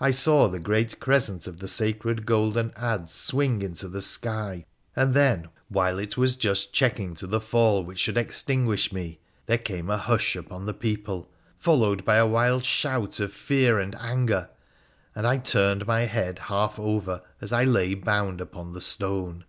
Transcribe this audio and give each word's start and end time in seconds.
I 0.00 0.10
saw 0.10 0.48
the 0.48 0.60
great 0.60 1.00
crescent 1.00 1.46
of 1.46 1.60
the 1.60 1.66
sacred 1.66 2.26
golden 2.26 2.72
adze 2.76 3.10
swing 3.10 3.62
into 3.62 3.88
the 3.88 4.02
sky, 4.02 4.66
and 4.94 5.14
then, 5.14 5.48
while 5.70 5.98
it 5.98 6.14
was 6.18 6.36
just 6.36 6.74
checking 6.74 7.14
to 7.14 7.26
the 7.26 7.40
fall 7.40 7.82
which 7.82 7.98
should 7.98 8.18
extinguish 8.18 8.92
me, 8.92 9.18
there 9.46 9.56
came 9.56 9.88
a 9.88 9.96
hush 9.96 10.36
upon 10.36 10.66
the 10.66 10.74
people, 10.74 11.30
followed 11.56 12.04
by 12.04 12.16
a 12.16 12.26
wild 12.26 12.66
shout 12.66 13.18
of 13.18 13.32
fear 13.32 13.78
and 13.78 13.94
anger, 13.98 14.50
and 15.14 15.26
I 15.26 15.38
turned 15.38 15.86
my 15.86 16.02
head 16.04 16.38
half 16.38 16.78
over 16.78 17.22
as 17.40 17.50
I 17.50 17.64
lay 17.64 17.94
bound 17.94 18.42
upon 18.42 18.74
the 18.74 18.82
stone. 18.82 19.46